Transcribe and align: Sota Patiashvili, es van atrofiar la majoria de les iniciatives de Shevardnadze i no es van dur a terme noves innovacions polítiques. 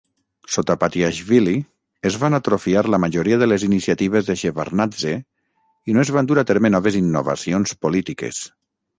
Sota 0.53 0.75
Patiashvili, 0.83 1.51
es 2.09 2.15
van 2.21 2.35
atrofiar 2.37 2.81
la 2.93 2.99
majoria 3.03 3.37
de 3.43 3.47
les 3.49 3.65
iniciatives 3.67 4.25
de 4.29 4.35
Shevardnadze 4.41 5.13
i 5.21 5.95
no 5.97 6.01
es 6.05 6.11
van 6.15 6.31
dur 6.31 6.39
a 6.43 6.45
terme 6.53 6.71
noves 6.77 6.97
innovacions 7.03 7.77
polítiques. 7.87 8.41